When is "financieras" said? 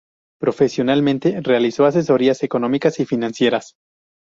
3.05-3.75